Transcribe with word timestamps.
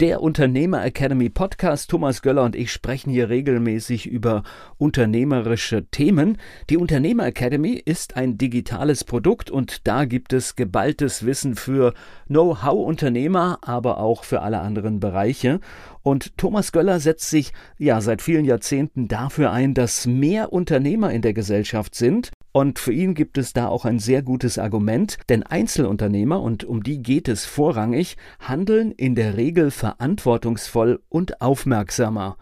Der 0.00 0.22
Unternehmer 0.22 0.84
Academy 0.84 1.28
Podcast. 1.28 1.90
Thomas 1.90 2.22
Göller 2.22 2.44
und 2.44 2.54
ich 2.54 2.70
sprechen 2.70 3.10
hier 3.10 3.30
regelmäßig 3.30 4.06
über 4.06 4.44
unternehmerische 4.76 5.86
Themen. 5.86 6.38
Die 6.70 6.76
Unternehmer 6.76 7.26
Academy 7.26 7.82
ist 7.84 8.16
ein 8.16 8.38
digitales 8.38 9.02
Produkt 9.02 9.50
und 9.50 9.88
da 9.88 10.04
gibt 10.04 10.32
es 10.32 10.54
geballtes 10.54 11.26
Wissen 11.26 11.56
für 11.56 11.94
Know-how-Unternehmer, 12.28 13.58
aber 13.62 13.98
auch 13.98 14.22
für 14.22 14.42
alle 14.42 14.60
anderen 14.60 15.00
Bereiche. 15.00 15.58
Und 16.04 16.38
Thomas 16.38 16.70
Göller 16.70 17.00
setzt 17.00 17.28
sich 17.28 17.52
ja 17.76 18.00
seit 18.00 18.22
vielen 18.22 18.44
Jahrzehnten 18.44 19.08
dafür 19.08 19.50
ein, 19.50 19.74
dass 19.74 20.06
mehr 20.06 20.52
Unternehmer 20.52 21.10
in 21.10 21.22
der 21.22 21.32
Gesellschaft 21.32 21.96
sind. 21.96 22.30
Und 22.52 22.78
für 22.78 22.92
ihn 22.92 23.14
gibt 23.14 23.38
es 23.38 23.52
da 23.52 23.68
auch 23.68 23.84
ein 23.84 23.98
sehr 23.98 24.22
gutes 24.22 24.58
Argument, 24.58 25.18
denn 25.28 25.42
Einzelunternehmer, 25.42 26.40
und 26.40 26.64
um 26.64 26.82
die 26.82 27.02
geht 27.02 27.28
es 27.28 27.44
vorrangig, 27.44 28.16
handeln 28.40 28.90
in 28.92 29.14
der 29.14 29.36
Regel 29.36 29.70
verantwortungsvoll 29.70 31.00
und 31.08 31.40
aufmerksamer. 31.40 32.36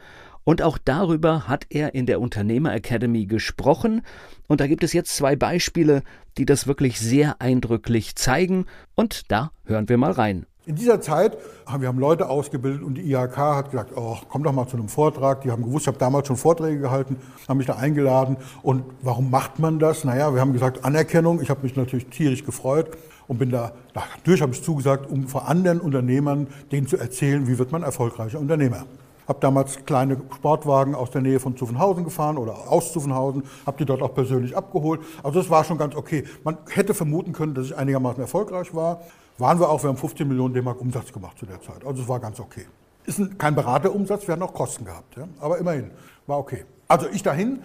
Und 0.44 0.62
auch 0.62 0.78
darüber 0.78 1.48
hat 1.48 1.66
er 1.70 1.94
in 1.94 2.06
der 2.06 2.20
Unternehmer 2.20 2.72
Academy 2.72 3.26
gesprochen. 3.26 4.02
Und 4.46 4.60
da 4.60 4.68
gibt 4.68 4.84
es 4.84 4.92
jetzt 4.92 5.16
zwei 5.16 5.34
Beispiele, 5.34 6.04
die 6.38 6.46
das 6.46 6.68
wirklich 6.68 7.00
sehr 7.00 7.40
eindrücklich 7.40 8.14
zeigen. 8.14 8.66
Und 8.94 9.32
da 9.32 9.50
hören 9.64 9.88
wir 9.88 9.98
mal 9.98 10.12
rein. 10.12 10.46
In 10.66 10.74
dieser 10.74 11.00
Zeit 11.00 11.38
haben 11.64 11.80
wir 11.80 11.86
haben 11.86 12.00
Leute 12.00 12.28
ausgebildet 12.28 12.82
und 12.82 12.94
die 12.94 13.12
IHK 13.12 13.36
hat 13.36 13.70
gesagt, 13.70 13.92
oh, 13.94 14.16
komm 14.28 14.42
doch 14.42 14.50
mal 14.50 14.66
zu 14.66 14.76
einem 14.76 14.88
Vortrag. 14.88 15.42
Die 15.42 15.52
haben 15.52 15.62
gewusst, 15.62 15.84
ich 15.84 15.86
habe 15.86 15.98
damals 15.98 16.26
schon 16.26 16.36
Vorträge 16.36 16.80
gehalten, 16.80 17.18
haben 17.48 17.58
mich 17.58 17.68
da 17.68 17.76
eingeladen. 17.76 18.36
Und 18.64 18.82
warum 19.00 19.30
macht 19.30 19.60
man 19.60 19.78
das? 19.78 20.02
Naja, 20.02 20.34
wir 20.34 20.40
haben 20.40 20.52
gesagt, 20.52 20.84
Anerkennung. 20.84 21.40
Ich 21.40 21.50
habe 21.50 21.62
mich 21.62 21.76
natürlich 21.76 22.06
tierisch 22.06 22.44
gefreut 22.44 22.98
und 23.28 23.38
bin 23.38 23.50
da, 23.50 23.70
natürlich 23.94 24.42
habe 24.42 24.52
ich 24.52 24.62
zugesagt, 24.64 25.08
um 25.08 25.28
vor 25.28 25.48
anderen 25.48 25.80
Unternehmern 25.80 26.48
denen 26.72 26.88
zu 26.88 26.96
erzählen, 26.96 27.46
wie 27.46 27.58
wird 27.58 27.70
man 27.70 27.84
erfolgreicher 27.84 28.40
Unternehmer. 28.40 28.86
Habe 29.28 29.40
damals 29.40 29.84
kleine 29.84 30.20
Sportwagen 30.34 30.94
aus 30.94 31.10
der 31.10 31.22
Nähe 31.22 31.40
von 31.40 31.56
Zuffenhausen 31.56 32.04
gefahren 32.04 32.38
oder 32.38 32.70
aus 32.70 32.92
Zuffenhausen, 32.92 33.44
habe 33.66 33.78
die 33.78 33.84
dort 33.84 34.02
auch 34.02 34.14
persönlich 34.14 34.56
abgeholt. 34.56 35.00
Also 35.22 35.40
das 35.40 35.50
war 35.50 35.64
schon 35.64 35.78
ganz 35.78 35.94
okay. 35.94 36.24
Man 36.44 36.58
hätte 36.68 36.94
vermuten 36.94 37.32
können, 37.32 37.54
dass 37.54 37.66
ich 37.66 37.76
einigermaßen 37.76 38.20
erfolgreich 38.20 38.74
war. 38.74 39.02
Waren 39.38 39.60
wir 39.60 39.68
auch, 39.68 39.82
wir 39.82 39.88
haben 39.88 39.96
15 39.96 40.26
Millionen 40.26 40.54
D-Mark 40.54 40.80
Umsatz 40.80 41.12
gemacht 41.12 41.38
zu 41.38 41.46
der 41.46 41.60
Zeit. 41.60 41.84
Also 41.84 42.02
es 42.02 42.08
war 42.08 42.20
ganz 42.20 42.40
okay. 42.40 42.66
Ist 43.04 43.18
ein, 43.18 43.36
kein 43.36 43.54
Beraterumsatz, 43.54 44.26
wir 44.26 44.32
hatten 44.32 44.42
auch 44.42 44.54
Kosten 44.54 44.84
gehabt. 44.84 45.16
Ja? 45.16 45.28
Aber 45.40 45.58
immerhin, 45.58 45.90
war 46.26 46.38
okay. 46.38 46.64
Also 46.88 47.06
ich 47.12 47.22
dahin. 47.22 47.62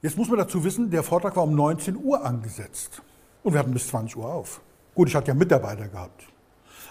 Jetzt 0.00 0.16
muss 0.16 0.28
man 0.28 0.38
dazu 0.38 0.62
wissen, 0.62 0.90
der 0.90 1.02
Vortrag 1.02 1.34
war 1.34 1.42
um 1.42 1.56
19 1.56 1.96
Uhr 1.96 2.24
angesetzt. 2.24 3.02
Und 3.42 3.52
wir 3.52 3.58
hatten 3.58 3.72
bis 3.72 3.88
20 3.88 4.16
Uhr 4.16 4.32
auf. 4.32 4.60
Gut, 4.94 5.08
ich 5.08 5.14
hatte 5.16 5.28
ja 5.28 5.34
Mitarbeiter 5.34 5.88
gehabt. 5.88 6.24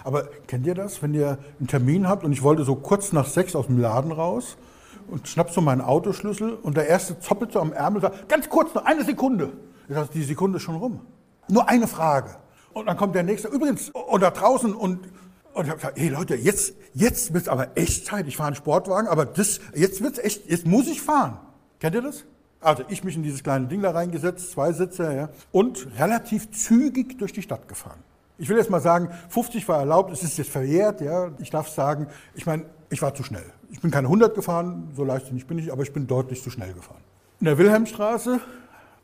Aber 0.08 0.22
kennt 0.46 0.66
ihr 0.66 0.74
das, 0.74 1.02
wenn 1.02 1.12
ihr 1.12 1.36
einen 1.58 1.68
Termin 1.68 2.08
habt 2.08 2.24
und 2.24 2.32
ich 2.32 2.42
wollte 2.42 2.64
so 2.64 2.76
kurz 2.76 3.12
nach 3.12 3.26
sechs 3.26 3.54
aus 3.54 3.66
dem 3.66 3.78
Laden 3.78 4.10
raus 4.10 4.56
und 5.10 5.28
schnapp 5.28 5.50
so 5.50 5.60
meinen 5.60 5.82
Autoschlüssel 5.82 6.54
und 6.54 6.78
der 6.78 6.86
erste 6.88 7.20
zoppelt 7.20 7.52
so 7.52 7.60
am 7.60 7.74
Ärmel 7.74 7.96
und 8.02 8.10
sagt, 8.10 8.26
ganz 8.26 8.48
kurz, 8.48 8.74
noch 8.74 8.86
eine 8.86 9.04
Sekunde. 9.04 9.52
Ich 9.86 9.94
sage, 9.94 10.08
die 10.14 10.22
Sekunde 10.22 10.56
ist 10.56 10.62
schon 10.62 10.76
rum. 10.76 11.00
Nur 11.50 11.68
eine 11.68 11.86
Frage. 11.86 12.36
Und 12.72 12.86
dann 12.86 12.96
kommt 12.96 13.16
der 13.16 13.22
nächste, 13.22 13.48
übrigens, 13.48 13.90
und 13.90 14.22
da 14.22 14.30
draußen 14.30 14.74
und, 14.74 15.00
und 15.52 15.64
ich 15.64 15.68
habe 15.68 15.76
gesagt, 15.76 15.98
hey 16.00 16.08
Leute, 16.08 16.36
jetzt, 16.36 16.72
jetzt 16.94 17.34
wird's 17.34 17.48
aber 17.48 17.76
echt 17.76 18.06
Zeit. 18.06 18.26
Ich 18.28 18.38
fahre 18.38 18.46
einen 18.46 18.56
Sportwagen, 18.56 19.08
aber 19.08 19.26
das, 19.26 19.60
jetzt 19.74 20.02
wird's 20.02 20.18
echt, 20.18 20.48
jetzt 20.48 20.66
muss 20.66 20.88
ich 20.88 21.02
fahren. 21.02 21.36
Kennt 21.80 21.94
ihr 21.94 22.00
das? 22.00 22.24
Also 22.60 22.82
ich 22.88 23.04
mich 23.04 23.14
in 23.14 23.22
dieses 23.22 23.42
kleine 23.42 23.66
Ding 23.66 23.82
da 23.82 23.90
reingesetzt, 23.90 24.52
zwei 24.52 24.72
Sitze, 24.72 25.14
ja, 25.14 25.28
und 25.52 25.86
relativ 25.98 26.50
zügig 26.50 27.18
durch 27.18 27.34
die 27.34 27.42
Stadt 27.42 27.68
gefahren. 27.68 28.02
Ich 28.38 28.48
will 28.48 28.56
jetzt 28.56 28.70
mal 28.70 28.80
sagen, 28.80 29.10
50 29.30 29.68
war 29.68 29.80
erlaubt, 29.80 30.12
es 30.12 30.22
ist 30.22 30.38
jetzt 30.38 30.50
verjährt, 30.50 31.00
ja. 31.00 31.32
Ich 31.38 31.50
darf 31.50 31.68
sagen, 31.68 32.06
ich 32.34 32.46
meine, 32.46 32.64
ich 32.88 33.02
war 33.02 33.12
zu 33.12 33.24
schnell. 33.24 33.44
Ich 33.70 33.80
bin 33.80 33.90
keine 33.90 34.06
100 34.06 34.34
gefahren, 34.34 34.92
so 34.94 35.04
leichtsinnig 35.04 35.46
bin 35.46 35.58
ich, 35.58 35.72
aber 35.72 35.82
ich 35.82 35.92
bin 35.92 36.06
deutlich 36.06 36.42
zu 36.42 36.50
schnell 36.50 36.72
gefahren. 36.72 37.00
In 37.40 37.46
der 37.46 37.58
Wilhelmstraße, 37.58 38.40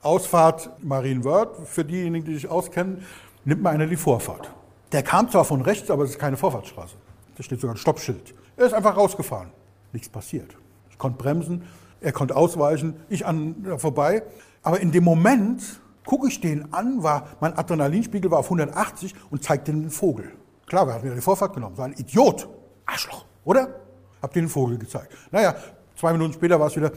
Ausfahrt 0.02 0.70
Marienwörth, 0.82 1.66
für 1.66 1.84
diejenigen, 1.84 2.24
die 2.24 2.34
sich 2.34 2.48
auskennen, 2.48 3.04
nimmt 3.44 3.62
mal 3.62 3.70
einer 3.70 3.86
die 3.86 3.96
Vorfahrt. 3.96 4.50
Der 4.92 5.02
kam 5.02 5.28
zwar 5.30 5.44
von 5.44 5.62
rechts, 5.62 5.90
aber 5.90 6.04
es 6.04 6.10
ist 6.10 6.18
keine 6.18 6.36
Vorfahrtsstraße. 6.36 6.94
Da 7.36 7.42
steht 7.42 7.60
sogar 7.60 7.74
ein 7.74 7.78
Stoppschild. 7.78 8.34
Er 8.56 8.66
ist 8.66 8.74
einfach 8.74 8.96
rausgefahren. 8.96 9.48
Nichts 9.92 10.08
passiert. 10.08 10.56
Ich 10.90 10.98
konnte 10.98 11.18
bremsen, 11.18 11.62
er 12.00 12.12
konnte 12.12 12.36
ausweichen, 12.36 12.94
ich 13.08 13.26
an 13.26 13.64
ja, 13.66 13.78
vorbei. 13.78 14.22
Aber 14.62 14.80
in 14.80 14.92
dem 14.92 15.04
Moment 15.04 15.80
gucke 16.04 16.28
ich 16.28 16.40
den 16.40 16.72
an, 16.72 17.02
war, 17.02 17.28
mein 17.40 17.56
Adrenalinspiegel 17.56 18.30
war 18.30 18.38
auf 18.38 18.46
180 18.46 19.14
und 19.30 19.42
zeigte 19.42 19.72
den 19.72 19.90
Vogel. 19.90 20.32
Klar, 20.66 20.86
wir 20.86 20.94
hatten 20.94 21.04
wieder 21.04 21.14
die 21.14 21.20
Vorfahrt 21.20 21.54
genommen. 21.54 21.76
So 21.76 21.82
ein 21.82 21.92
Idiot. 21.92 22.48
Arschloch, 22.86 23.24
oder? 23.44 23.80
Hab 24.22 24.32
den 24.32 24.48
Vogel 24.48 24.78
gezeigt. 24.78 25.12
Naja, 25.30 25.54
Zwei 25.96 26.12
Minuten 26.12 26.32
später 26.32 26.58
war 26.58 26.66
es 26.66 26.76
wieder, 26.76 26.90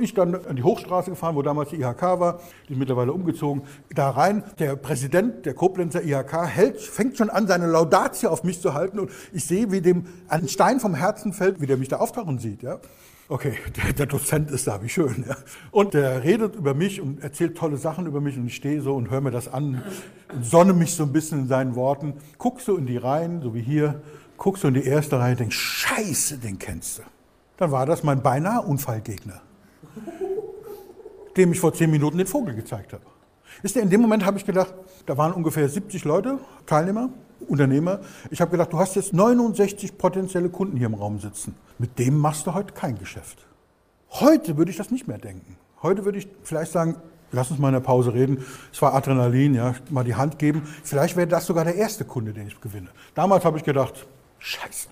ich 0.00 0.12
dann 0.12 0.34
an 0.34 0.56
die 0.56 0.64
Hochstraße 0.64 1.10
gefahren, 1.10 1.36
wo 1.36 1.42
damals 1.42 1.70
die 1.70 1.76
IHK 1.76 2.02
war, 2.02 2.40
die 2.68 2.72
ist 2.72 2.78
mittlerweile 2.78 3.12
umgezogen, 3.12 3.62
da 3.94 4.10
rein. 4.10 4.42
Der 4.58 4.74
Präsident 4.74 5.46
der 5.46 5.54
Koblenzer 5.54 6.02
IHK 6.02 6.46
hält, 6.46 6.80
fängt 6.80 7.16
schon 7.16 7.30
an, 7.30 7.46
seine 7.46 7.66
Laudatio 7.66 8.30
auf 8.30 8.42
mich 8.42 8.60
zu 8.60 8.74
halten 8.74 8.98
und 8.98 9.10
ich 9.32 9.44
sehe, 9.44 9.70
wie 9.70 9.80
dem 9.80 10.06
ein 10.28 10.48
Stein 10.48 10.80
vom 10.80 10.94
Herzen 10.94 11.32
fällt, 11.32 11.60
wie 11.60 11.66
der 11.66 11.76
mich 11.76 11.88
da 11.88 11.98
auftauchen 11.98 12.40
sieht. 12.40 12.62
Ja. 12.64 12.80
Okay, 13.28 13.54
der, 13.76 13.92
der, 13.92 14.06
Dozent 14.06 14.50
ist 14.50 14.66
da, 14.66 14.82
wie 14.82 14.88
schön. 14.88 15.24
Ja. 15.28 15.36
Und 15.70 15.94
der 15.94 16.24
redet 16.24 16.56
über 16.56 16.74
mich 16.74 17.00
und 17.00 17.22
erzählt 17.22 17.56
tolle 17.56 17.76
Sachen 17.76 18.06
über 18.06 18.20
mich 18.20 18.36
und 18.36 18.46
ich 18.46 18.56
stehe 18.56 18.82
so 18.82 18.94
und 18.94 19.10
höre 19.10 19.20
mir 19.20 19.30
das 19.30 19.52
an, 19.52 19.82
sonne 20.42 20.72
mich 20.72 20.94
so 20.94 21.04
ein 21.04 21.12
bisschen 21.12 21.40
in 21.40 21.48
seinen 21.48 21.76
Worten, 21.76 22.14
guck 22.38 22.60
so 22.60 22.76
in 22.76 22.86
die 22.86 22.96
Reihen, 22.96 23.40
so 23.40 23.54
wie 23.54 23.62
hier, 23.62 24.02
guck 24.36 24.58
so 24.58 24.66
in 24.68 24.74
die 24.74 24.84
erste 24.84 25.18
Reihe 25.18 25.32
und 25.32 25.40
denk, 25.40 25.52
scheiße, 25.52 26.38
den 26.38 26.58
kennst 26.58 26.98
du 26.98 27.02
dann 27.56 27.70
war 27.70 27.86
das 27.86 28.02
mein 28.02 28.22
beinahe 28.22 28.62
Unfallgegner, 28.62 29.40
dem 31.36 31.52
ich 31.52 31.60
vor 31.60 31.72
zehn 31.72 31.90
Minuten 31.90 32.18
den 32.18 32.26
Vogel 32.26 32.54
gezeigt 32.54 32.92
habe. 32.92 33.04
Ist 33.62 33.76
in 33.76 33.90
dem 33.90 34.00
Moment 34.00 34.24
habe 34.24 34.38
ich 34.38 34.44
gedacht, 34.44 34.74
da 35.06 35.16
waren 35.16 35.32
ungefähr 35.32 35.68
70 35.68 36.04
Leute, 36.04 36.38
Teilnehmer, 36.66 37.08
Unternehmer. 37.48 38.00
Ich 38.30 38.40
habe 38.40 38.50
gedacht, 38.50 38.72
du 38.72 38.78
hast 38.78 38.96
jetzt 38.96 39.12
69 39.12 39.98
potenzielle 39.98 40.48
Kunden 40.48 40.76
hier 40.76 40.86
im 40.86 40.94
Raum 40.94 41.20
sitzen. 41.20 41.54
Mit 41.78 41.98
dem 41.98 42.18
machst 42.18 42.46
du 42.46 42.54
heute 42.54 42.72
kein 42.74 42.98
Geschäft. 42.98 43.46
Heute 44.10 44.56
würde 44.56 44.70
ich 44.70 44.76
das 44.76 44.90
nicht 44.90 45.08
mehr 45.08 45.18
denken. 45.18 45.56
Heute 45.82 46.04
würde 46.04 46.18
ich 46.18 46.28
vielleicht 46.42 46.72
sagen, 46.72 46.96
lass 47.32 47.50
uns 47.50 47.60
mal 47.60 47.68
in 47.68 47.74
der 47.74 47.80
Pause 47.80 48.14
reden. 48.14 48.44
Es 48.72 48.80
war 48.82 48.94
Adrenalin, 48.94 49.54
ja, 49.54 49.74
mal 49.90 50.04
die 50.04 50.14
Hand 50.14 50.38
geben. 50.38 50.62
Vielleicht 50.82 51.16
wäre 51.16 51.26
das 51.26 51.46
sogar 51.46 51.64
der 51.64 51.76
erste 51.76 52.04
Kunde, 52.04 52.32
den 52.32 52.46
ich 52.46 52.60
gewinne. 52.60 52.88
Damals 53.14 53.44
habe 53.44 53.58
ich 53.58 53.64
gedacht, 53.64 54.06
Scheiße, 54.38 54.88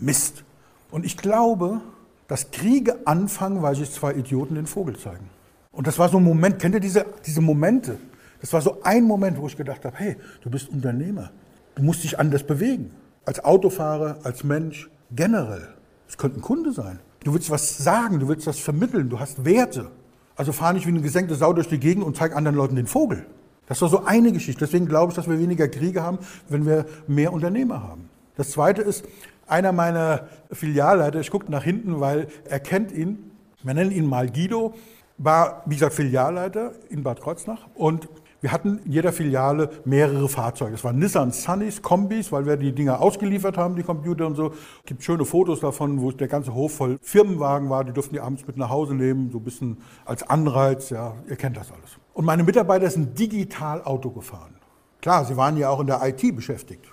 Mist. 0.00 0.44
Und 0.90 1.04
ich 1.04 1.16
glaube, 1.16 1.80
dass 2.28 2.50
Kriege 2.50 3.06
anfangen, 3.06 3.62
weil 3.62 3.74
sich 3.74 3.90
zwei 3.90 4.12
Idioten 4.14 4.54
den 4.54 4.66
Vogel 4.66 4.96
zeigen. 4.96 5.28
Und 5.72 5.86
das 5.86 5.98
war 5.98 6.08
so 6.08 6.18
ein 6.18 6.24
Moment, 6.24 6.58
kennt 6.58 6.74
ihr 6.74 6.80
diese, 6.80 7.06
diese 7.26 7.40
Momente? 7.40 7.98
Das 8.40 8.52
war 8.52 8.60
so 8.60 8.78
ein 8.82 9.04
Moment, 9.04 9.38
wo 9.38 9.46
ich 9.46 9.56
gedacht 9.56 9.84
habe, 9.84 9.96
hey, 9.98 10.16
du 10.42 10.50
bist 10.50 10.68
Unternehmer. 10.68 11.30
Du 11.74 11.82
musst 11.82 12.04
dich 12.04 12.18
anders 12.18 12.44
bewegen. 12.44 12.90
Als 13.24 13.44
Autofahrer, 13.44 14.18
als 14.22 14.44
Mensch, 14.44 14.88
generell. 15.10 15.68
Es 16.08 16.16
könnte 16.16 16.38
ein 16.38 16.42
Kunde 16.42 16.72
sein. 16.72 17.00
Du 17.24 17.34
willst 17.34 17.50
was 17.50 17.78
sagen, 17.78 18.20
du 18.20 18.28
willst 18.28 18.46
was 18.46 18.58
vermitteln, 18.58 19.08
du 19.08 19.18
hast 19.18 19.44
Werte. 19.44 19.90
Also 20.36 20.52
fahr 20.52 20.72
nicht 20.72 20.86
wie 20.86 20.90
eine 20.90 21.00
gesenkte 21.00 21.34
Sau 21.34 21.52
durch 21.52 21.68
die 21.68 21.80
Gegend 21.80 22.04
und 22.04 22.16
zeig 22.16 22.34
anderen 22.34 22.56
Leuten 22.56 22.76
den 22.76 22.86
Vogel. 22.86 23.26
Das 23.66 23.82
war 23.82 23.88
so 23.88 24.04
eine 24.04 24.32
Geschichte. 24.32 24.64
Deswegen 24.64 24.86
glaube 24.86 25.10
ich, 25.10 25.16
dass 25.16 25.28
wir 25.28 25.38
weniger 25.38 25.68
Kriege 25.68 26.02
haben, 26.02 26.18
wenn 26.48 26.64
wir 26.64 26.86
mehr 27.06 27.32
Unternehmer 27.32 27.82
haben. 27.82 28.08
Das 28.36 28.50
zweite 28.50 28.82
ist, 28.82 29.04
einer 29.48 29.72
meiner 29.72 30.28
Filialleiter, 30.52 31.20
ich 31.20 31.30
gucke 31.30 31.50
nach 31.50 31.64
hinten, 31.64 32.00
weil 32.00 32.28
er 32.48 32.60
kennt 32.60 32.92
ihn, 32.92 33.30
wir 33.62 33.74
nennen 33.74 33.90
ihn 33.90 34.06
mal 34.06 34.30
Guido, 34.30 34.74
war, 35.16 35.62
wie 35.66 35.74
gesagt, 35.74 35.94
Filialleiter 35.94 36.72
in 36.90 37.02
Bad 37.02 37.20
Kreuznach 37.20 37.66
und 37.74 38.08
Wir 38.40 38.52
hatten 38.52 38.78
in 38.84 38.92
jeder 38.92 39.12
Filiale 39.12 39.68
mehrere 39.84 40.28
Fahrzeuge. 40.28 40.74
Es 40.74 40.84
waren 40.84 40.96
Nissan 40.98 41.32
Sunnys, 41.32 41.82
Kombis, 41.82 42.30
weil 42.30 42.46
wir 42.46 42.56
die 42.56 42.72
Dinger 42.72 43.00
ausgeliefert 43.00 43.56
haben, 43.58 43.74
die 43.74 43.82
Computer 43.82 44.28
und 44.28 44.36
so. 44.36 44.50
Es 44.50 44.86
gibt 44.86 45.02
schöne 45.02 45.24
Fotos 45.24 45.58
davon, 45.58 46.00
wo 46.00 46.12
der 46.12 46.28
ganze 46.28 46.54
Hof 46.54 46.76
voll 46.76 46.98
Firmenwagen 47.02 47.68
war. 47.68 47.82
Die 47.82 47.92
durften 47.92 48.14
die 48.14 48.20
abends 48.20 48.46
mit 48.46 48.56
nach 48.56 48.70
Hause 48.70 48.94
nehmen, 48.94 49.32
so 49.32 49.38
ein 49.38 49.44
bisschen 49.44 49.78
als 50.04 50.22
Anreiz. 50.22 50.90
Ja, 50.90 51.14
ihr 51.28 51.34
kennt 51.34 51.56
das 51.56 51.72
alles. 51.72 51.98
Und 52.14 52.26
meine 52.26 52.44
Mitarbeiter 52.44 52.88
sind 52.88 53.18
digital 53.18 53.82
Auto 53.82 54.10
gefahren. 54.10 54.54
Klar, 55.02 55.24
sie 55.24 55.36
waren 55.36 55.56
ja 55.56 55.70
auch 55.70 55.80
in 55.80 55.88
der 55.88 56.00
IT 56.06 56.36
beschäftigt. 56.36 56.84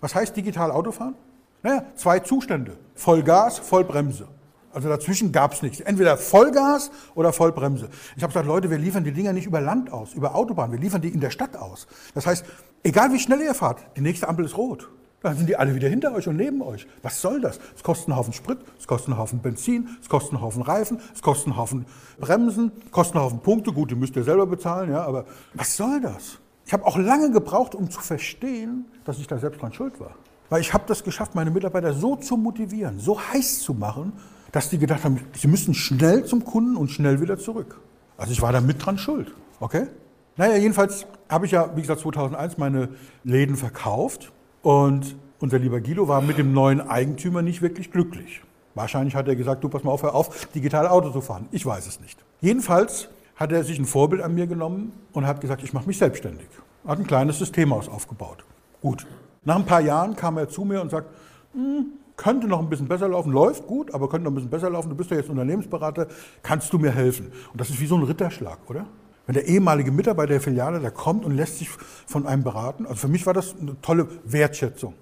Was 0.00 0.14
heißt 0.14 0.34
digital 0.34 0.70
Autofahren? 0.70 1.14
Naja, 1.64 1.82
zwei 1.96 2.20
Zustände. 2.20 2.76
Vollgas, 2.94 3.58
Vollbremse. 3.58 4.28
Also 4.70 4.88
dazwischen 4.90 5.32
gab 5.32 5.54
es 5.54 5.62
nichts. 5.62 5.80
Entweder 5.80 6.18
Vollgas 6.18 6.90
oder 7.14 7.32
Vollbremse. 7.32 7.88
Ich 8.16 8.22
habe 8.22 8.32
gesagt, 8.32 8.46
Leute, 8.46 8.70
wir 8.70 8.76
liefern 8.76 9.02
die 9.02 9.12
Dinger 9.12 9.32
nicht 9.32 9.46
über 9.46 9.62
Land 9.62 9.90
aus, 9.90 10.12
über 10.12 10.34
Autobahn, 10.34 10.72
wir 10.72 10.78
liefern 10.78 11.00
die 11.00 11.08
in 11.08 11.20
der 11.20 11.30
Stadt 11.30 11.56
aus. 11.56 11.86
Das 12.12 12.26
heißt, 12.26 12.44
egal 12.82 13.12
wie 13.12 13.18
schnell 13.18 13.40
ihr 13.40 13.54
fahrt, 13.54 13.78
die 13.96 14.02
nächste 14.02 14.28
Ampel 14.28 14.44
ist 14.44 14.58
rot. 14.58 14.90
Dann 15.22 15.38
sind 15.38 15.48
die 15.48 15.56
alle 15.56 15.74
wieder 15.74 15.88
hinter 15.88 16.12
euch 16.12 16.28
und 16.28 16.36
neben 16.36 16.60
euch. 16.60 16.86
Was 17.00 17.22
soll 17.22 17.40
das? 17.40 17.58
Es 17.74 17.82
kostet 17.82 18.08
einen 18.08 18.18
Haufen 18.18 18.34
Sprit, 18.34 18.58
es 18.78 18.86
kostet 18.86 19.08
einen 19.08 19.18
Haufen 19.18 19.38
Benzin, 19.38 19.88
es 20.02 20.08
kostet 20.10 20.34
einen 20.34 20.42
Haufen 20.42 20.60
Reifen, 20.60 21.00
es 21.14 21.22
kostet 21.22 21.46
einen 21.46 21.56
Haufen 21.56 21.86
Bremsen, 22.18 22.72
es 22.84 22.90
kostet 22.90 23.16
einen 23.16 23.24
Haufen 23.24 23.40
Punkte. 23.40 23.72
Gut, 23.72 23.90
die 23.90 23.94
müsst 23.94 24.14
ihr 24.16 24.24
selber 24.24 24.46
bezahlen, 24.46 24.90
ja, 24.90 25.02
aber 25.02 25.24
was 25.54 25.74
soll 25.74 26.02
das? 26.02 26.38
Ich 26.66 26.74
habe 26.74 26.84
auch 26.84 26.98
lange 26.98 27.30
gebraucht, 27.30 27.74
um 27.74 27.90
zu 27.90 28.00
verstehen, 28.00 28.84
dass 29.06 29.18
ich 29.18 29.26
da 29.26 29.38
selbst 29.38 29.62
dran 29.62 29.72
schuld 29.72 29.98
war. 29.98 30.14
Weil 30.50 30.60
ich 30.60 30.72
habe 30.72 30.84
das 30.86 31.04
geschafft, 31.04 31.34
meine 31.34 31.50
Mitarbeiter 31.50 31.92
so 31.94 32.16
zu 32.16 32.36
motivieren, 32.36 32.98
so 32.98 33.18
heiß 33.20 33.60
zu 33.60 33.74
machen, 33.74 34.12
dass 34.52 34.70
die 34.70 34.78
gedacht 34.78 35.04
haben, 35.04 35.20
sie 35.34 35.48
müssen 35.48 35.74
schnell 35.74 36.24
zum 36.24 36.44
Kunden 36.44 36.76
und 36.76 36.90
schnell 36.90 37.20
wieder 37.20 37.38
zurück. 37.38 37.80
Also 38.16 38.32
ich 38.32 38.40
war 38.40 38.52
da 38.52 38.60
mit 38.60 38.84
dran 38.84 38.98
schuld. 38.98 39.32
Okay? 39.60 39.86
Naja, 40.36 40.56
jedenfalls 40.56 41.06
habe 41.28 41.46
ich 41.46 41.52
ja, 41.52 41.70
wie 41.76 41.80
gesagt, 41.80 42.00
2001 42.00 42.58
meine 42.58 42.88
Läden 43.24 43.56
verkauft 43.56 44.32
und 44.62 45.16
unser 45.40 45.58
lieber 45.58 45.80
Guido 45.80 46.08
war 46.08 46.20
mit 46.20 46.38
dem 46.38 46.52
neuen 46.52 46.80
Eigentümer 46.80 47.42
nicht 47.42 47.62
wirklich 47.62 47.90
glücklich. 47.90 48.42
Wahrscheinlich 48.74 49.14
hat 49.14 49.28
er 49.28 49.36
gesagt, 49.36 49.62
du 49.62 49.68
pass 49.68 49.84
mal 49.84 49.92
auf, 49.92 50.02
hör 50.02 50.14
auf, 50.14 50.46
digitale 50.46 50.90
Auto 50.90 51.10
zu 51.10 51.20
fahren. 51.20 51.48
Ich 51.52 51.64
weiß 51.64 51.86
es 51.86 52.00
nicht. 52.00 52.18
Jedenfalls 52.40 53.08
hat 53.36 53.52
er 53.52 53.64
sich 53.64 53.78
ein 53.78 53.84
Vorbild 53.84 54.22
an 54.22 54.34
mir 54.34 54.46
genommen 54.46 54.92
und 55.12 55.26
hat 55.26 55.40
gesagt, 55.40 55.62
ich 55.62 55.72
mache 55.72 55.86
mich 55.86 55.98
selbstständig. 55.98 56.46
Hat 56.86 56.98
ein 56.98 57.06
kleines 57.06 57.38
Systemhaus 57.38 57.88
aufgebaut. 57.88 58.44
Gut. 58.80 59.06
Nach 59.44 59.56
ein 59.56 59.66
paar 59.66 59.80
Jahren 59.80 60.16
kam 60.16 60.38
er 60.38 60.48
zu 60.48 60.64
mir 60.64 60.80
und 60.80 60.90
sagt, 60.90 61.08
hm, 61.52 61.86
könnte 62.16 62.46
noch 62.46 62.60
ein 62.60 62.68
bisschen 62.68 62.88
besser 62.88 63.08
laufen, 63.08 63.32
läuft 63.32 63.66
gut, 63.66 63.92
aber 63.92 64.08
könnte 64.08 64.24
noch 64.24 64.30
ein 64.30 64.36
bisschen 64.36 64.50
besser 64.50 64.70
laufen. 64.70 64.88
Du 64.88 64.94
bist 64.94 65.10
ja 65.10 65.16
jetzt 65.16 65.28
Unternehmensberater, 65.28 66.06
kannst 66.42 66.72
du 66.72 66.78
mir 66.78 66.90
helfen? 66.90 67.32
Und 67.52 67.60
das 67.60 67.70
ist 67.70 67.80
wie 67.80 67.86
so 67.86 67.96
ein 67.96 68.04
Ritterschlag, 68.04 68.58
oder? 68.68 68.86
Wenn 69.26 69.34
der 69.34 69.46
ehemalige 69.46 69.90
Mitarbeiter 69.90 70.28
der 70.34 70.40
Filiale 70.40 70.80
da 70.80 70.90
kommt 70.90 71.24
und 71.24 71.32
lässt 71.32 71.58
sich 71.58 71.68
von 72.06 72.26
einem 72.26 72.44
beraten, 72.44 72.86
also 72.86 72.96
für 72.96 73.08
mich 73.08 73.26
war 73.26 73.32
das 73.32 73.54
eine 73.58 73.80
tolle 73.80 74.06
Wertschätzung. 74.24 74.94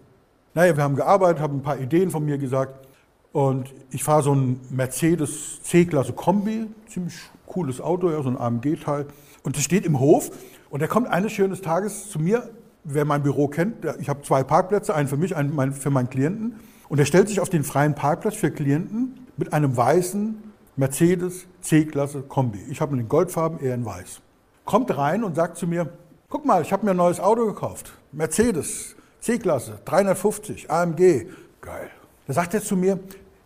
Naja, 0.55 0.77
wir 0.77 0.85
haben 0.85 0.97
gearbeitet, 0.97 1.43
haben 1.43 1.59
ein 1.59 1.63
paar 1.63 1.79
Ideen 1.79 2.11
von 2.11 2.25
mir 2.25 2.39
gesagt 2.39 2.87
und 3.33 3.73
ich 3.91 4.05
fahre 4.05 4.23
so 4.23 4.35
ein 4.35 4.61
Mercedes 4.71 5.63
C-Klasse 5.63 6.13
Kombi, 6.13 6.67
ziemlich 6.89 7.15
cooles 7.47 7.81
Auto, 7.81 8.11
ja, 8.11 8.23
so 8.23 8.29
ein 8.29 8.39
AMG-Teil 8.39 9.07
und 9.43 9.57
das 9.57 9.65
steht 9.65 9.87
im 9.87 9.99
Hof 9.99 10.31
und 10.71 10.83
er 10.83 10.89
kommt 10.89 11.09
eines 11.09 11.33
schönen 11.33 11.61
Tages 11.61 12.11
zu 12.11 12.19
mir, 12.19 12.49
wer 12.85 13.05
mein 13.05 13.23
Büro 13.23 13.49
kennt, 13.49 13.87
ich 14.01 14.09
habe 14.09 14.23
zwei 14.23 14.43
Parkplätze, 14.43 14.95
einen 14.95 15.09
für 15.09 15.17
mich, 15.17 15.37
einen 15.37 15.73
für 15.73 15.91
meinen 15.91 16.11
Klienten 16.11 16.57
und 16.89 16.99
er 16.99 17.07
stellt 17.07 17.29
sich 17.29 17.41
auf 17.41 17.49
den 17.49 17.65
freien 17.65 17.95
Parkplatz 17.95 18.35
für 18.35 18.51
Klienten 18.51 19.27
mit 19.37 19.53
einem 19.53 19.77
weißen 19.77 20.43
Mercedes 20.77 21.47
C-Klasse 21.61 22.23
Kombi. 22.23 22.61
Ich 22.71 22.81
habe 22.81 22.95
ihn 22.97 23.01
in 23.01 23.09
Goldfarben, 23.09 23.61
er 23.61 23.75
in 23.75 23.85
weiß. 23.85 24.21
Kommt 24.65 24.97
rein 24.97 25.25
und 25.25 25.35
sagt 25.35 25.59
zu 25.59 25.67
mir, 25.67 25.93
guck 26.29 26.45
mal, 26.45 26.63
ich 26.63 26.73
habe 26.73 26.85
mir 26.85 26.93
ein 26.93 26.97
neues 26.97 27.21
Auto 27.21 27.47
gekauft. 27.47 27.93
Mercedes 28.13 28.97
C-Klasse, 29.21 29.79
350, 29.85 30.71
AMG. 30.71 31.27
Geil. 31.61 31.91
Da 32.27 32.33
sagt 32.33 32.55
er 32.55 32.63
zu 32.63 32.77
mir, 32.77 32.99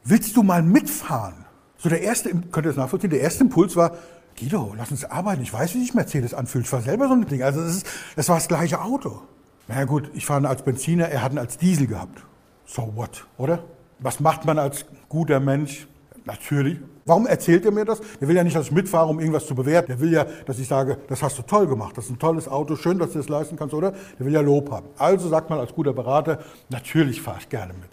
willst 0.05 0.37
du 0.37 0.43
mal 0.43 0.63
mitfahren? 0.63 1.35
So 1.79 1.89
der 1.89 2.01
erste, 2.01 2.31
könnt 2.31 2.67
ihr 2.67 2.71
das 2.71 2.77
nachvollziehen, 2.77 3.11
der 3.11 3.21
erste 3.21 3.45
Impuls 3.45 3.77
war, 3.77 3.97
Guido, 4.39 4.75
lass 4.77 4.91
uns 4.91 5.05
arbeiten. 5.05 5.43
Ich 5.43 5.53
weiß, 5.53 5.75
wie 5.75 5.81
sich 5.81 5.95
Mercedes 5.95 6.35
anfühlt. 6.35 6.67
Ich 6.67 6.73
war 6.73 6.83
selber 6.83 7.09
so 7.09 7.15
ein 7.15 7.27
Ding. 7.27 7.43
Also 7.43 7.63
das, 7.63 7.77
ist, 7.77 7.87
das 8.17 8.29
war 8.29 8.37
das 8.37 8.49
gleiche 8.49 8.81
Auto. 8.81 9.23
Na 9.69 9.75
naja, 9.75 9.87
gut, 9.87 10.11
ich 10.15 10.27
fahre 10.27 10.47
als 10.49 10.63
Benziner, 10.63 11.09
er 11.09 11.23
hat 11.23 11.33
ihn 11.33 11.39
als 11.39 11.59
Diesel 11.59 11.87
gehabt. 11.87 12.23
So 12.67 12.93
what, 12.95 13.27
oder? 13.39 13.65
Was 13.99 14.21
macht 14.21 14.45
man 14.45 14.59
als 14.59 14.85
guter 15.09 15.41
Mensch? 15.41 15.89
Natürlich. 16.25 16.79
Warum 17.05 17.27
erzählt 17.27 17.65
er 17.65 17.71
mir 17.71 17.85
das? 17.85 18.01
Er 18.21 18.29
will 18.29 18.35
ja 18.35 18.43
nicht, 18.43 18.57
dass 18.57 18.67
ich 18.67 18.73
mitfahre, 18.73 19.09
um 19.09 19.21
irgendwas 19.21 19.47
zu 19.47 19.55
bewerten. 19.55 19.93
Er 19.93 20.01
will 20.01 20.13
ja, 20.13 20.27
dass 20.45 20.59
ich 20.59 20.67
sage, 20.67 20.99
das 21.09 21.23
hast 21.23 21.39
du 21.39 21.43
toll 21.43 21.69
gemacht, 21.69 21.97
das 21.97 22.07
ist 22.07 22.11
ein 22.11 22.19
tolles 22.19 22.49
Auto, 22.49 22.75
schön, 22.75 22.99
dass 22.99 23.13
du 23.13 23.19
das 23.19 23.29
leisten 23.29 23.57
kannst, 23.57 23.75
oder? 23.75 23.93
Er 24.19 24.27
will 24.27 24.33
ja 24.33 24.41
Lob 24.41 24.71
haben. 24.73 24.89
Also 24.99 25.29
sagt 25.29 25.49
man 25.49 25.61
als 25.61 25.73
guter 25.73 25.93
Berater, 25.93 26.41
natürlich 26.69 27.23
fahre 27.23 27.39
ich 27.39 27.49
gerne 27.49 27.73
mit. 27.75 27.91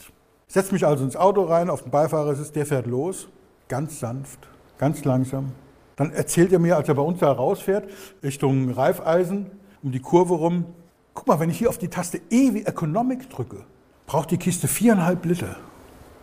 Setz 0.48 0.72
mich 0.72 0.86
also 0.86 1.04
ins 1.04 1.16
Auto 1.16 1.44
rein, 1.44 1.70
auf 1.70 1.84
den 1.84 1.92
Beifahrersitz, 1.92 2.52
der 2.52 2.66
fährt 2.66 2.88
los, 2.88 3.28
ganz 3.68 4.00
sanft, 4.00 4.40
ganz 4.80 5.06
langsam. 5.06 5.52
Dann 5.96 6.12
erzählt 6.12 6.52
er 6.52 6.60
mir, 6.60 6.78
als 6.78 6.88
er 6.88 6.96
bei 6.96 7.02
uns 7.02 7.20
da 7.20 7.32
rausfährt, 7.32 7.90
Richtung 8.24 8.72
Reifeisen, 8.72 9.52
um 9.82 9.92
die 9.92 10.00
Kurve 10.00 10.34
rum, 10.36 10.66
guck 11.14 11.28
mal, 11.28 11.40
wenn 11.40 11.50
ich 11.50 11.58
hier 11.58 11.70
auf 11.70 11.78
die 11.78 11.88
Taste 11.88 12.20
E 12.30 12.54
wie 12.54 12.64
Economic 12.64 13.30
drücke, 13.30 13.66
braucht 14.06 14.32
die 14.32 14.38
Kiste 14.38 14.68
viereinhalb 14.68 15.26
Liter. 15.26 15.58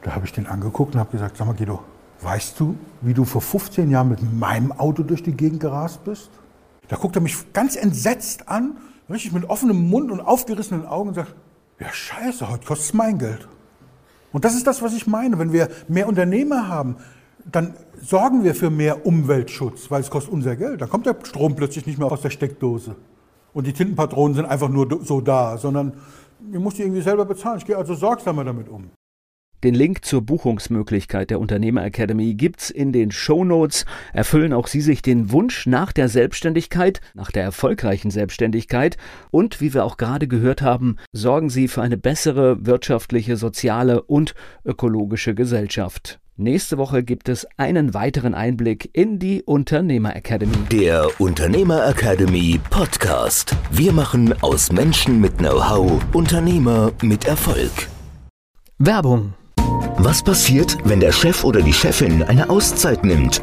Da 0.03 0.15
habe 0.15 0.27
ich 0.27 0.33
den 0.33 0.47
angeguckt 0.47 0.95
und 0.95 1.01
habe 1.01 1.13
gesagt, 1.13 1.37
sag 1.37 1.47
mal 1.47 1.55
Guido, 1.55 1.81
weißt 2.21 2.59
du, 2.59 2.77
wie 3.01 3.15
du 3.15 3.25
vor 3.25 3.41
15 3.41 3.91
Jahren 3.91 4.09
mit 4.09 4.21
meinem 4.33 4.73
Auto 4.73 5.03
durch 5.03 5.23
die 5.23 5.33
Gegend 5.33 5.61
gerast 5.61 6.05
bist? 6.05 6.31
Da 6.89 6.97
guckt 6.97 7.17
er 7.17 7.23
mich 7.23 7.53
ganz 7.53 7.77
entsetzt 7.77 8.49
an, 8.49 8.79
richtig 9.09 9.33
mit 9.33 9.49
offenem 9.49 9.89
Mund 9.89 10.11
und 10.11 10.21
aufgerissenen 10.21 10.87
Augen 10.87 11.11
und 11.11 11.15
sagt, 11.15 11.35
ja 11.79 11.93
scheiße, 11.93 12.49
heute 12.49 12.67
kostet 12.67 12.89
es 12.89 12.95
mein 12.95 13.19
Geld. 13.19 13.49
Und 14.33 14.45
das 14.45 14.55
ist 14.55 14.67
das, 14.67 14.83
was 14.83 14.95
ich 14.95 15.07
meine. 15.07 15.39
Wenn 15.39 15.53
wir 15.53 15.69
mehr 15.89 16.09
Unternehmer 16.09 16.69
haben, 16.69 16.97
dann 17.51 17.75
sorgen 18.01 18.45
wir 18.45 18.55
für 18.55 18.71
mehr 18.71 19.07
Umweltschutz, 19.07 19.91
weil 19.91 20.01
es 20.01 20.11
kostet 20.11 20.33
unser 20.33 20.57
Geld. 20.57 20.81
Dann 20.81 20.89
kommt 20.89 21.07
der 21.07 21.17
Strom 21.23 21.57
plötzlich 21.57 21.87
nicht 21.87 21.99
mehr 21.99 22.11
aus 22.11 22.23
der 22.23 22.31
Steckdose. 22.31 22.97
Und 23.53 23.67
die 23.67 23.73
Tintenpatronen 23.73 24.35
sind 24.35 24.47
einfach 24.47 24.69
nur 24.69 25.01
so 25.05 25.21
da, 25.21 25.59
sondern 25.59 25.95
ich 26.53 26.59
muss 26.59 26.75
die 26.75 26.83
irgendwie 26.83 27.03
selber 27.03 27.25
bezahlen. 27.25 27.59
Ich 27.59 27.67
gehe 27.67 27.77
also 27.77 27.95
sorgsamer 27.95 28.45
damit 28.45 28.69
um. 28.69 28.91
Den 29.63 29.75
Link 29.75 30.07
zur 30.07 30.23
Buchungsmöglichkeit 30.23 31.29
der 31.29 31.39
Unternehmer 31.39 31.85
Academy 31.85 32.33
gibt's 32.33 32.71
in 32.71 32.93
den 32.93 33.11
Show 33.11 33.45
Notes. 33.45 33.85
Erfüllen 34.15 34.55
auch 34.55 34.67
Sie 34.67 34.81
sich 34.81 35.03
den 35.03 35.33
Wunsch 35.33 35.67
nach 35.67 35.93
der 35.93 36.09
Selbstständigkeit, 36.09 37.03
nach 37.13 37.31
der 37.31 37.43
erfolgreichen 37.43 38.11
Selbstständigkeit 38.11 38.97
und, 39.31 39.61
wie 39.61 39.75
wir 39.75 39.85
auch 39.85 39.99
gerade 39.99 40.29
gehört 40.29 40.63
haben, 40.63 40.97
sorgen 41.13 41.51
Sie 41.51 41.69
für 41.69 41.83
eine 41.83 41.99
bessere 41.99 42.65
wirtschaftliche, 42.65 43.37
soziale 43.37 44.03
und 44.03 44.35
ökologische 44.65 45.35
Gesellschaft. 45.35 46.21
Nächste 46.41 46.79
Woche 46.79 47.03
gibt 47.03 47.29
es 47.29 47.47
einen 47.59 47.93
weiteren 47.93 48.33
Einblick 48.33 48.89
in 48.95 49.19
die 49.19 49.43
Unternehmer 49.43 50.17
Academy. 50.17 50.57
Der 50.73 51.07
Unternehmer 51.21 51.87
Academy 51.87 52.59
Podcast. 52.71 53.55
Wir 53.71 53.93
machen 53.93 54.35
aus 54.43 54.73
Menschen 54.73 55.21
mit 55.21 55.37
Know-how 55.37 56.01
Unternehmer 56.15 56.93
mit 57.03 57.27
Erfolg. 57.27 57.91
Werbung. 58.79 59.35
Was 59.99 60.23
passiert, 60.23 60.79
wenn 60.85 61.01
der 61.01 61.13
Chef 61.13 61.45
oder 61.45 61.61
die 61.61 61.75
Chefin 61.75 62.23
eine 62.23 62.49
Auszeit 62.49 63.05
nimmt 63.05 63.43